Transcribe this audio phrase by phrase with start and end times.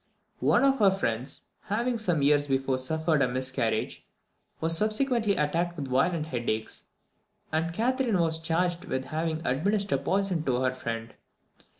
[0.39, 4.03] One of her friends having some years before suffered a miscarriage,
[4.59, 6.85] was subsequently attacked with violent headaches,
[7.51, 11.13] and Catherine was charged with having administered poison to her friend.